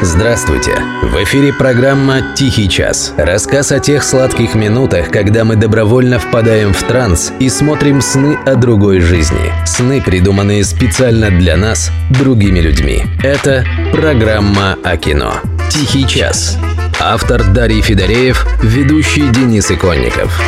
Здравствуйте! 0.00 0.76
В 1.02 1.24
эфире 1.24 1.52
программа 1.52 2.32
«Тихий 2.36 2.68
час». 2.68 3.12
Рассказ 3.16 3.72
о 3.72 3.80
тех 3.80 4.04
сладких 4.04 4.54
минутах, 4.54 5.10
когда 5.10 5.44
мы 5.44 5.56
добровольно 5.56 6.20
впадаем 6.20 6.72
в 6.72 6.80
транс 6.84 7.32
и 7.40 7.48
смотрим 7.48 8.00
сны 8.00 8.38
о 8.46 8.54
другой 8.54 9.00
жизни. 9.00 9.52
Сны, 9.66 10.00
придуманные 10.00 10.62
специально 10.62 11.30
для 11.30 11.56
нас, 11.56 11.90
другими 12.10 12.60
людьми. 12.60 13.02
Это 13.24 13.64
программа 13.92 14.78
о 14.84 14.96
кино. 14.96 15.34
«Тихий 15.68 16.06
час». 16.06 16.56
Автор 17.00 17.52
Дарий 17.52 17.82
Федореев, 17.82 18.46
ведущий 18.62 19.28
Денис 19.28 19.68
Иконников. 19.68 20.40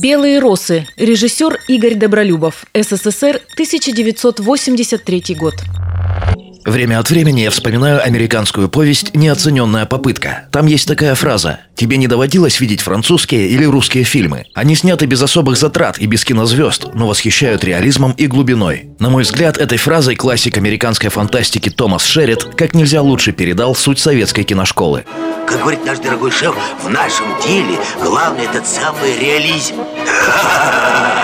«Белые 0.00 0.38
росы». 0.38 0.86
Режиссер 0.96 1.58
Игорь 1.68 1.94
Добролюбов. 1.94 2.64
СССР, 2.72 3.42
1983 3.54 5.34
год. 5.34 5.54
Время 6.64 6.98
от 6.98 7.10
времени 7.10 7.42
я 7.42 7.50
вспоминаю 7.50 8.02
американскую 8.02 8.70
повесть 8.70 9.14
«Неоцененная 9.14 9.84
попытка». 9.84 10.48
Там 10.50 10.64
есть 10.64 10.88
такая 10.88 11.14
фраза 11.14 11.60
«Тебе 11.74 11.98
не 11.98 12.08
доводилось 12.08 12.58
видеть 12.58 12.80
французские 12.80 13.48
или 13.48 13.64
русские 13.64 14.04
фильмы? 14.04 14.46
Они 14.54 14.74
сняты 14.74 15.04
без 15.04 15.20
особых 15.20 15.58
затрат 15.58 15.98
и 15.98 16.06
без 16.06 16.24
кинозвезд, 16.24 16.94
но 16.94 17.06
восхищают 17.06 17.64
реализмом 17.64 18.12
и 18.12 18.26
глубиной». 18.26 18.88
На 18.98 19.10
мой 19.10 19.24
взгляд, 19.24 19.58
этой 19.58 19.76
фразой 19.76 20.16
классик 20.16 20.56
американской 20.56 21.10
фантастики 21.10 21.68
Томас 21.68 22.06
Шеррит 22.06 22.44
как 22.56 22.72
нельзя 22.72 23.02
лучше 23.02 23.32
передал 23.32 23.74
суть 23.74 23.98
советской 23.98 24.44
киношколы. 24.44 25.04
Как 25.46 25.60
говорит 25.60 25.84
наш 25.84 25.98
дорогой 25.98 26.30
шеф, 26.30 26.54
в 26.82 26.88
нашем 26.88 27.26
деле 27.46 27.76
главный 28.02 28.44
этот 28.44 28.66
самый 28.66 29.18
реализм. 29.18 29.74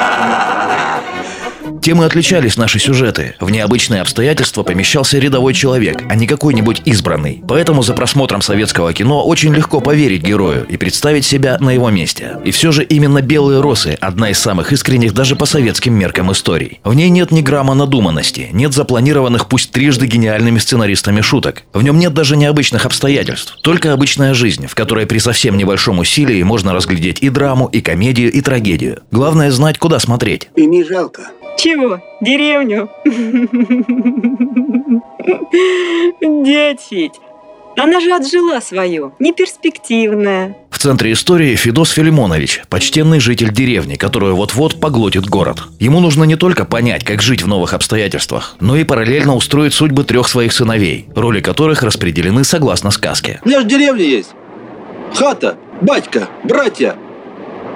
Тем 1.82 2.02
и 2.02 2.06
отличались 2.06 2.56
наши 2.56 2.78
сюжеты. 2.78 3.34
В 3.40 3.50
необычные 3.50 4.02
обстоятельства 4.02 4.62
помещался 4.62 5.18
рядовой 5.18 5.54
человек, 5.54 6.02
а 6.08 6.14
не 6.14 6.26
какой-нибудь 6.26 6.82
избранный. 6.84 7.42
Поэтому 7.48 7.82
за 7.82 7.94
просмотром 7.94 8.42
советского 8.42 8.92
кино 8.92 9.24
очень 9.24 9.54
легко 9.54 9.80
поверить 9.80 10.22
герою 10.22 10.66
и 10.68 10.76
представить 10.76 11.24
себя 11.24 11.56
на 11.58 11.70
его 11.70 11.90
месте. 11.90 12.36
И 12.44 12.50
все 12.50 12.70
же 12.70 12.84
именно 12.84 13.22
«Белые 13.22 13.60
росы»– 13.60 13.96
одна 14.00 14.30
из 14.30 14.38
самых 14.38 14.72
искренних 14.72 15.14
даже 15.14 15.36
по 15.36 15.46
советским 15.46 15.94
меркам 15.94 16.30
историй. 16.32 16.80
В 16.84 16.92
ней 16.94 17.08
нет 17.08 17.30
ни 17.30 17.40
грамма 17.40 17.74
надуманности, 17.74 18.48
нет 18.52 18.74
запланированных 18.74 19.48
пусть 19.48 19.70
трижды 19.70 20.06
гениальными 20.06 20.58
сценаристами 20.58 21.22
шуток. 21.22 21.62
В 21.72 21.82
нем 21.82 21.98
нет 21.98 22.12
даже 22.12 22.36
необычных 22.36 22.84
обстоятельств, 22.84 23.56
только 23.62 23.92
обычная 23.92 24.34
жизнь, 24.34 24.66
в 24.66 24.74
которой 24.74 25.06
при 25.06 25.18
совсем 25.18 25.56
небольшом 25.56 25.98
усилии 25.98 26.42
можно 26.42 26.74
разглядеть 26.74 27.22
и 27.22 27.30
драму, 27.30 27.66
и 27.66 27.80
комедию, 27.80 28.30
и 28.30 28.40
трагедию. 28.40 28.98
Главное 29.10 29.50
знать, 29.50 29.78
куда 29.78 29.98
смотреть. 29.98 30.50
И 30.56 30.66
не 30.66 30.84
жалко. 30.84 31.22
Чего? 31.60 32.00
Деревню? 32.22 32.88
Дядь 36.44 36.88
она 37.76 38.00
же 38.00 38.12
отжила 38.12 38.60
свое, 38.60 39.12
неперспективная. 39.18 40.56
В 40.70 40.78
центре 40.78 41.12
истории 41.12 41.54
Федос 41.54 41.90
Филимонович, 41.90 42.62
почтенный 42.68 43.20
житель 43.20 43.52
деревни, 43.52 43.96
которую 43.96 44.36
вот-вот 44.36 44.80
поглотит 44.80 45.26
город. 45.26 45.62
Ему 45.78 46.00
нужно 46.00 46.24
не 46.24 46.36
только 46.36 46.64
понять, 46.64 47.04
как 47.04 47.22
жить 47.22 47.42
в 47.42 47.46
новых 47.46 47.72
обстоятельствах, 47.72 48.56
но 48.60 48.76
и 48.76 48.84
параллельно 48.84 49.34
устроить 49.34 49.72
судьбы 49.72 50.04
трех 50.04 50.28
своих 50.28 50.52
сыновей, 50.52 51.08
роли 51.14 51.40
которых 51.40 51.82
распределены 51.82 52.44
согласно 52.44 52.90
сказке. 52.90 53.40
У 53.44 53.48
меня 53.48 53.60
же 53.60 53.66
деревня 53.66 54.04
есть. 54.04 54.30
Хата, 55.14 55.56
батька, 55.80 56.28
братья. 56.44 56.96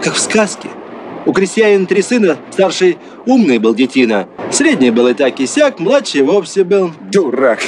Как 0.02 0.14
в 0.14 0.18
сказке. 0.18 0.68
У 1.26 1.32
крестьянина 1.32 1.86
три 1.86 2.02
сына, 2.02 2.36
старший 2.50 2.98
умный 3.26 3.58
был 3.58 3.74
детина. 3.74 4.28
Средний 4.50 4.90
был 4.90 5.08
и 5.08 5.14
так 5.14 5.40
и 5.40 5.46
сяк, 5.46 5.80
младший 5.80 6.22
вовсе 6.22 6.64
был 6.64 6.92
дурак. 7.10 7.60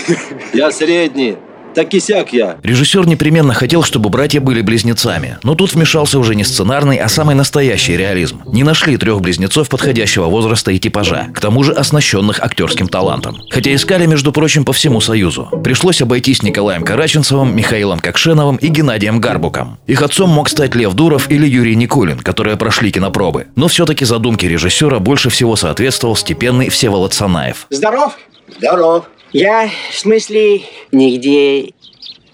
Я 0.53 0.71
средний 0.71 1.37
так 1.77 1.93
и 1.93 2.01
сяк 2.01 2.33
я. 2.33 2.57
Режиссер 2.63 3.07
непременно 3.07 3.53
хотел, 3.53 3.83
чтобы 3.83 4.09
братья 4.09 4.41
были 4.41 4.63
близнецами. 4.63 5.37
Но 5.43 5.55
тут 5.55 5.75
вмешался 5.75 6.19
уже 6.19 6.35
не 6.35 6.43
сценарный, 6.43 6.97
а 6.97 7.09
самый 7.09 7.35
настоящий 7.35 7.99
реализм. 7.99 8.41
Не 8.47 8.65
нашли 8.65 8.97
трех 8.97 9.21
близнецов 9.21 9.69
подходящего 9.69 10.25
возраста 10.25 10.71
и 10.71 10.79
типажа, 10.79 11.29
к 11.35 11.41
тому 11.41 11.63
же 11.63 11.73
оснащенных 11.73 12.41
актерским 12.41 12.89
талантом. 12.89 13.43
Хотя 13.51 13.75
искали, 13.75 14.07
между 14.07 14.33
прочим, 14.33 14.65
по 14.65 14.73
всему 14.73 15.03
Союзу. 15.03 15.51
Пришлось 15.63 16.01
обойтись 16.01 16.43
Николаем 16.43 16.83
Караченцевым, 16.83 17.55
Михаилом 17.55 18.01
Кокшеновым 18.01 18.57
и 18.57 18.69
Геннадием 18.69 19.21
Гарбуком. 19.21 19.79
Их 19.87 20.01
отцом 20.01 20.31
мог 20.31 20.49
стать 20.49 20.75
Лев 20.75 20.95
Дуров 20.95 21.31
или 21.31 21.47
Юрий 21.47 21.77
Никулин, 21.77 22.21
которые 22.21 22.57
прошли 22.57 22.91
кинопробы. 22.91 23.49
Но 23.55 23.69
все-таки 23.69 24.07
задумке 24.07 24.49
режиссера 24.49 24.99
больше 24.99 25.29
всего 25.29 25.57
соответствовал 25.57 26.17
степенный 26.17 26.71
Всеволод 26.71 27.13
Санаев. 27.13 27.67
Здоров? 27.69 28.17
Здоров. 28.57 29.05
Я, 29.33 29.71
в 29.91 29.95
смысле, 29.95 30.63
нигде 30.93 31.73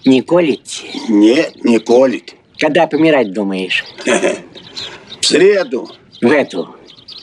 не 0.05 0.21
колите? 0.21 0.83
Нет, 1.09 1.63
не 1.63 1.79
колит. 1.79 2.35
Когда 2.57 2.87
помирать 2.87 3.33
думаешь? 3.33 3.83
В 5.19 5.25
среду. 5.25 5.89
В 6.21 6.31
эту? 6.31 6.75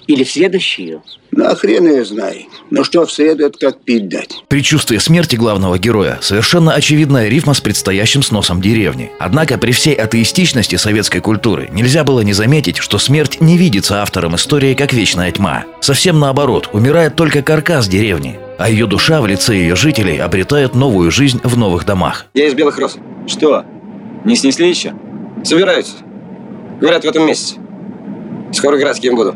Или 0.07 0.25
в 0.25 0.31
следующую? 0.31 1.03
На 1.31 1.55
хрен 1.55 1.87
я 1.87 2.05
знаю. 2.05 2.43
Но 2.71 2.83
что 2.83 3.07
в 3.07 3.13
среду, 3.13 3.47
это 3.47 3.59
как 3.59 3.81
пить 3.83 4.09
дать. 4.09 4.43
Предчувствие 4.49 4.99
смерти 4.99 5.37
главного 5.37 5.79
героя– 5.79 6.19
совершенно 6.23 6.73
очевидная 6.75 7.29
рифма 7.29 7.55
с 7.55 7.61
предстоящим 7.61 8.23
сносом 8.23 8.61
деревни. 8.61 9.13
Однако 9.21 9.57
при 9.57 9.71
всей 9.71 9.95
атеистичности 9.95 10.77
советской 10.77 11.21
культуры 11.21 11.69
нельзя 11.73 12.03
было 12.03 12.23
не 12.23 12.33
заметить, 12.33 12.79
что 12.79 12.99
смерть 12.99 13.41
не 13.41 13.57
видится 13.57 14.03
автором 14.03 14.35
истории 14.35 14.75
как 14.75 14.93
вечная 14.93 15.31
тьма. 15.31 15.65
Совсем 15.81 16.19
наоборот, 16.19 16.71
умирает 16.73 17.15
только 17.15 17.43
каркас 17.43 17.87
деревни, 17.87 18.39
а 18.61 18.69
ее 18.69 18.87
душа 18.87 19.23
в 19.23 19.27
лице 19.27 19.55
ее 19.55 19.75
жителей 19.75 20.19
обретает 20.19 20.75
новую 20.75 21.11
жизнь 21.11 21.41
в 21.43 21.57
новых 21.57 21.87
домах. 21.87 22.27
Я 22.35 22.47
из 22.47 22.53
Белых 22.53 22.79
Роз. 22.79 22.99
Что? 23.27 23.65
Не 24.27 24.37
снесли 24.37 24.69
еще? 24.69 24.93
Собираются. 25.43 25.97
Говорят, 26.79 27.05
в 27.05 27.09
этом 27.09 27.27
месяце. 27.27 27.57
Скоро 28.53 28.77
городским 28.77 29.17
буду. 29.17 29.35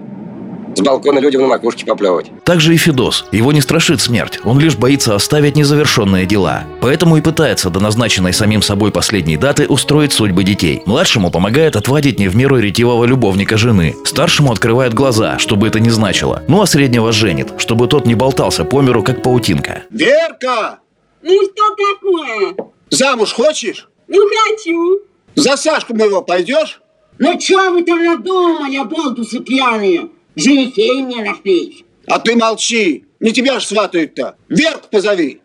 С 0.77 0.81
балкона 0.81 1.19
людям 1.21 1.43
на 1.43 1.49
макушке 1.49 1.87
поплевывать. 1.87 2.31
Также 2.45 2.75
и 2.75 2.77
Федос. 2.77 3.27
Его 3.33 3.53
не 3.53 3.61
страшит 3.61 4.01
смерть. 4.01 4.41
Он 4.45 4.59
лишь 4.59 4.77
боится 4.77 5.15
оставить 5.15 5.57
незавершенные 5.57 6.27
дела. 6.27 6.65
Поэтому 6.81 7.17
и 7.17 7.21
пытается 7.21 7.71
до 7.71 7.81
назначенной 7.81 8.33
самим 8.33 8.61
собой 8.61 8.91
последней 8.91 9.37
даты 9.37 9.67
устроить 9.67 10.13
судьбы 10.13 10.43
детей. 10.43 10.83
Младшему 10.87 11.31
помогает 11.31 11.77
отводить 11.77 12.19
не 12.19 12.29
в 12.29 12.37
меру 12.37 12.59
ретивого 12.59 13.05
любовника 13.05 13.57
жены. 13.57 13.95
Старшему 14.05 14.51
открывает 14.51 14.95
глаза, 14.95 15.39
чтобы 15.39 15.69
это 15.69 15.79
не 15.79 15.91
значило. 15.91 16.43
Ну 16.49 16.61
а 16.61 16.67
среднего 16.67 17.13
женит, 17.13 17.53
чтобы 17.59 17.87
тот 17.87 18.07
не 18.07 18.15
болтался 18.15 18.65
по 18.65 18.81
миру, 18.81 19.03
как 19.03 19.23
паутинка. 19.23 19.83
Верка! 19.91 20.79
Ну 21.23 21.41
что 21.43 21.77
такое? 21.95 22.69
Замуж 22.91 23.33
хочешь? 23.33 23.89
Ну 24.09 24.19
хочу. 24.29 25.01
За 25.37 25.57
Сашку 25.57 25.95
моего 25.95 26.21
пойдешь? 26.23 26.81
Ну 27.19 27.41
что 27.41 27.71
вы 27.71 27.83
там 27.85 28.05
надумали, 28.05 28.83
болтусы 28.85 29.41
пьяные? 29.41 30.09
Женихей 30.37 31.03
мне 31.03 31.23
нашлись. 31.23 31.85
А 32.07 32.19
ты 32.19 32.37
молчи. 32.37 33.05
Не 33.21 33.33
тебя 33.33 33.61
ж 33.61 33.65
сватают-то. 33.65 34.37
Верку 34.49 34.89
позови. 34.91 35.41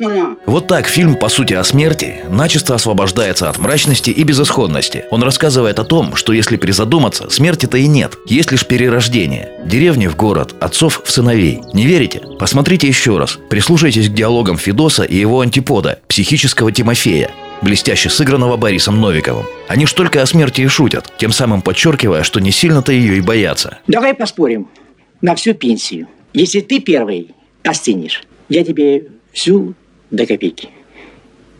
Она. 0.00 0.36
Вот 0.46 0.68
так 0.68 0.86
фильм, 0.86 1.16
по 1.16 1.28
сути, 1.28 1.54
о 1.54 1.64
смерти, 1.64 2.20
начисто 2.28 2.76
освобождается 2.76 3.48
от 3.48 3.58
мрачности 3.58 4.10
и 4.10 4.22
безысходности. 4.22 5.06
Он 5.10 5.24
рассказывает 5.24 5.80
о 5.80 5.84
том, 5.84 6.14
что 6.14 6.32
если 6.32 6.56
призадуматься, 6.56 7.28
смерти-то 7.30 7.76
и 7.76 7.88
нет, 7.88 8.16
есть 8.26 8.52
лишь 8.52 8.64
перерождение. 8.64 9.50
Деревни 9.64 10.06
в 10.06 10.14
город, 10.14 10.54
отцов 10.60 11.02
в 11.04 11.10
сыновей. 11.10 11.62
Не 11.74 11.84
верите? 11.84 12.22
Посмотрите 12.38 12.86
еще 12.86 13.18
раз. 13.18 13.38
Прислушайтесь 13.48 14.08
к 14.08 14.14
диалогам 14.14 14.56
Федоса 14.56 15.02
и 15.02 15.16
его 15.16 15.40
антипода, 15.40 16.00
психического 16.06 16.70
Тимофея 16.70 17.30
блестяще 17.62 18.08
сыгранного 18.08 18.56
Борисом 18.56 19.00
Новиковым. 19.00 19.46
Они 19.68 19.86
ж 19.86 19.92
только 19.92 20.22
о 20.22 20.26
смерти 20.26 20.62
и 20.62 20.66
шутят, 20.68 21.12
тем 21.18 21.32
самым 21.32 21.62
подчеркивая, 21.62 22.22
что 22.22 22.40
не 22.40 22.50
сильно-то 22.50 22.92
ее 22.92 23.16
и 23.16 23.20
боятся. 23.20 23.78
Давай 23.86 24.14
поспорим 24.14 24.68
на 25.20 25.34
всю 25.34 25.54
пенсию. 25.54 26.08
Если 26.32 26.60
ты 26.60 26.80
первый 26.80 27.34
остынешь, 27.64 28.22
я 28.48 28.64
тебе 28.64 29.08
всю 29.32 29.74
до 30.10 30.26
копейки. 30.26 30.70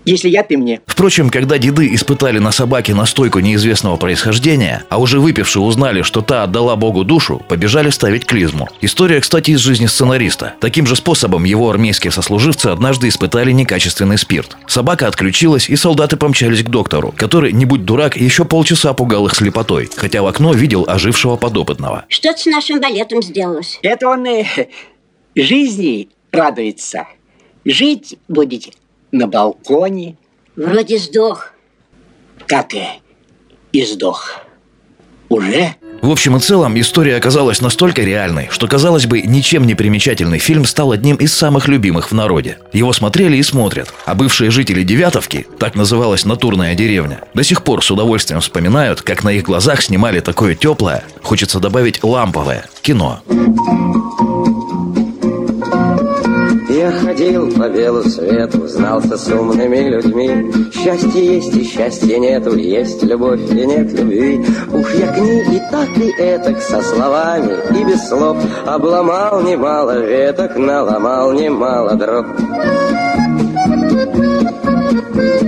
Если 0.05 0.29
я, 0.29 0.43
ты 0.43 0.57
мне. 0.57 0.81
Впрочем, 0.87 1.31
когда 1.31 1.59
деды 1.59 1.95
испытали 1.95 2.39
на 2.39 2.53
собаке 2.53 2.95
настойку 2.95 3.41
неизвестного 3.41 3.97
происхождения, 3.97 4.85
а 4.89 4.99
уже 4.99 5.21
выпившие 5.21 5.63
узнали, 5.63 6.03
что 6.03 6.23
та 6.23 6.45
отдала 6.45 6.77
Богу 6.77 7.05
душу, 7.05 7.43
побежали 7.49 7.91
ставить 7.91 8.25
клизму. 8.25 8.69
История, 8.81 9.21
кстати, 9.21 9.53
из 9.53 9.61
жизни 9.61 9.87
сценариста. 9.87 10.55
Таким 10.61 10.87
же 10.87 10.97
способом 10.97 11.45
его 11.45 11.71
армейские 11.71 12.11
сослуживцы 12.11 12.67
однажды 12.67 13.09
испытали 13.09 13.53
некачественный 13.53 14.19
спирт. 14.19 14.57
Собака 14.67 15.07
отключилась, 15.07 15.69
и 15.69 15.77
солдаты 15.77 16.17
помчались 16.17 16.63
к 16.63 16.69
доктору, 16.69 17.13
который, 17.17 17.53
не 17.53 17.67
будь 17.67 17.85
дурак, 17.85 18.17
еще 18.17 18.45
полчаса 18.45 18.95
пугал 18.95 19.27
их 19.27 19.35
слепотой, 19.35 19.89
хотя 19.95 20.23
в 20.23 20.27
окно 20.27 20.53
видел 20.53 20.85
ожившего 20.89 21.37
подопытного. 21.37 22.05
Что 22.09 22.37
с 22.37 22.47
нашим 22.47 22.81
балетом 22.81 23.23
сделалось? 23.23 23.79
Это 23.83 24.09
он 24.09 24.27
э, 24.27 24.45
жизни 25.35 26.09
радуется. 26.33 27.07
Жить 27.65 28.17
будете 28.29 28.73
на 29.13 29.27
балконе. 29.27 30.17
Вроде 30.57 30.99
сдох. 30.99 31.53
Как 32.47 32.75
и, 32.75 32.85
и 33.73 33.85
сдох. 33.85 34.41
Уже? 35.29 35.77
В 36.03 36.11
общем 36.11 36.37
и 36.37 36.41
целом, 36.41 36.79
история 36.81 37.17
оказалась 37.17 37.61
настолько 37.61 38.03
реальной, 38.03 38.49
что, 38.51 38.67
казалось 38.67 39.07
бы, 39.07 39.21
ничем 39.21 39.67
не 39.67 39.75
примечательный 39.75 40.39
фильм 40.39 40.65
стал 40.65 40.93
одним 40.93 41.17
из 41.17 41.33
самых 41.33 41.69
любимых 41.69 42.11
в 42.11 42.15
народе. 42.15 42.59
Его 42.73 42.93
смотрели 42.93 43.37
и 43.37 43.43
смотрят, 43.43 43.93
а 44.07 44.15
бывшие 44.15 44.51
жители 44.51 44.83
Девятовки, 44.83 45.47
так 45.59 45.77
называлась 45.77 46.25
натурная 46.25 46.75
деревня, 46.75 47.21
до 47.35 47.45
сих 47.45 47.63
пор 47.63 47.85
с 47.85 47.91
удовольствием 47.91 48.41
вспоминают, 48.41 49.03
как 49.03 49.23
на 49.23 49.29
их 49.29 49.45
глазах 49.45 49.83
снимали 49.83 50.21
такое 50.21 50.55
теплое, 50.55 51.05
хочется 51.23 51.61
добавить 51.61 52.03
ламповое, 52.03 52.65
кино. 52.83 53.21
Я 56.81 56.91
ходил 56.93 57.53
по 57.53 57.69
белу 57.69 58.03
свету, 58.05 58.67
знался 58.67 59.19
с 59.19 59.29
умными 59.29 59.91
людьми. 59.91 60.51
Счастье 60.73 61.35
есть 61.35 61.55
и 61.55 61.63
счастья 61.63 62.17
нету, 62.17 62.57
есть 62.57 63.03
любовь 63.03 63.53
и 63.53 63.67
нет 63.67 63.93
любви. 63.93 64.43
Уж 64.73 64.95
я 64.95 65.09
к 65.09 65.19
ней 65.19 65.43
и 65.57 65.61
так 65.71 65.89
и 65.99 66.11
этак 66.19 66.63
со 66.63 66.81
словами 66.81 67.53
и 67.79 67.85
без 67.85 68.09
слов 68.09 68.39
Обломал 68.65 69.43
немало 69.43 69.99
веток, 70.07 70.57
наломал 70.57 71.35
немало 71.35 71.97
дров. 71.97 72.25
Вроде 75.13 75.40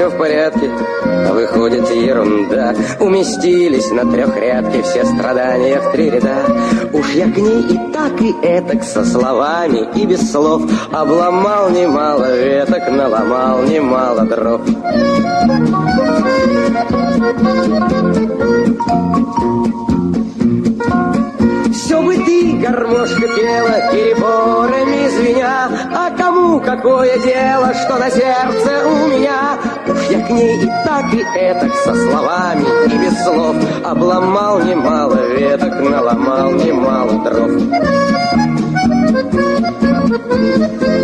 все 0.00 0.08
в 0.08 0.16
порядке, 0.16 0.70
а 1.04 1.32
выходит 1.34 1.90
ерунда. 1.90 2.74
Уместились 3.00 3.90
на 3.90 4.10
трехрядке 4.10 4.82
все 4.82 5.04
страдания 5.04 5.78
в 5.78 5.92
три 5.92 6.08
ряда. 6.08 6.38
Уж 6.94 7.12
я 7.12 7.30
к 7.30 7.36
ней 7.36 7.60
и 7.64 7.92
так, 7.92 8.18
и 8.22 8.34
этак 8.42 8.82
со 8.82 9.04
словами 9.04 9.86
и 9.94 10.06
без 10.06 10.32
слов 10.32 10.62
Обломал 10.90 11.68
немало 11.68 12.34
веток, 12.34 12.90
наломал 12.90 13.62
немало 13.64 14.22
дров. 14.24 14.62
Все 21.74 22.02
бы 22.02 22.14
ты, 22.16 22.52
гармошка, 22.58 23.28
пела, 23.28 23.92
переборами 23.92 25.08
звеня, 25.08 25.68
А 25.94 26.10
кому 26.16 26.60
какое 26.60 27.18
дело, 27.18 27.74
что 27.74 27.98
на 27.98 28.10
сердце 28.10 28.86
у 28.86 29.08
меня? 29.08 29.58
Я 30.10 30.26
к 30.26 30.30
ней 30.30 30.64
и 30.64 30.66
так, 30.84 31.14
и 31.14 31.22
этак 31.38 31.72
со 31.84 31.94
словами 31.94 32.64
и 32.86 32.98
без 32.98 33.22
слов 33.22 33.56
Обломал 33.84 34.60
немало 34.60 35.24
веток, 35.36 35.78
наломал 35.88 36.50
немало 36.52 37.22
дров. 37.22 37.52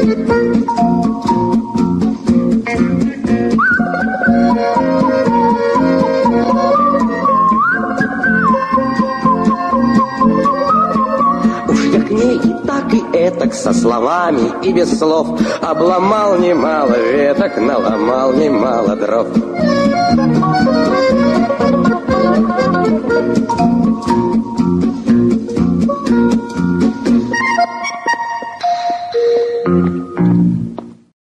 Уж 0.09 0.26
со 13.67 13.73
словами 13.73 14.53
и 14.63 14.73
без 14.73 14.97
слов 14.97 15.41
Обломал 15.61 16.39
немало 16.39 16.95
веток, 16.97 17.57
наломал 17.57 18.33
немало 18.33 18.95
дров. 18.95 19.27